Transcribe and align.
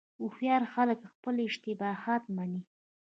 هوښیار 0.19 0.63
خلک 0.73 0.99
خپل 1.13 1.35
اشتباهات 1.47 2.23
مني. 2.35 2.61